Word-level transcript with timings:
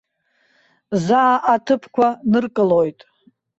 Заа 1.05 1.35
аҭыԥқәа 1.53 2.07
ныркылоит. 2.31 2.99